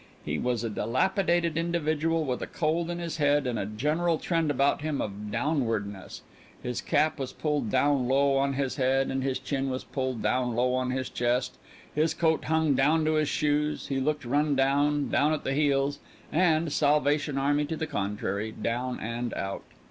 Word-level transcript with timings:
He 0.25 0.39
was 0.39 0.63
a 0.63 0.69
dilapidated 0.71 1.57
individual 1.59 2.25
with 2.25 2.41
a 2.41 2.47
cold 2.47 2.89
in 2.89 2.97
his 2.97 3.17
head 3.17 3.45
and 3.45 3.59
a 3.59 3.67
general 3.67 4.17
trend 4.17 4.49
about 4.49 4.81
him 4.81 4.99
of 4.99 5.29
downwardness. 5.29 6.21
His 6.63 6.81
cap 6.81 7.19
was 7.19 7.33
pulled 7.33 7.69
down 7.69 8.07
low 8.07 8.35
on 8.35 8.53
his 8.53 8.77
head, 8.77 9.11
and 9.11 9.21
his 9.21 9.37
chin 9.37 9.69
was 9.69 9.83
pulled 9.83 10.23
down 10.23 10.55
low 10.55 10.73
on 10.73 10.89
his 10.89 11.07
chest, 11.11 11.59
his 11.93 12.15
coat 12.15 12.45
hung 12.45 12.73
down 12.73 13.05
to 13.05 13.13
his 13.13 13.29
shoes, 13.29 13.89
he 13.89 13.99
looked 13.99 14.25
run 14.25 14.55
down, 14.55 15.07
down 15.11 15.33
at 15.33 15.43
the 15.43 15.53
heels, 15.53 15.99
and 16.31 16.73
Salvation 16.73 17.37
Army 17.37 17.65
to 17.65 17.77
the 17.77 17.85
contrary 17.85 18.51
down 18.51 18.99
and 18.99 19.35
out. 19.35 19.61